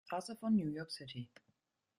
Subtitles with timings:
[0.07, 1.29] Straße von New York City.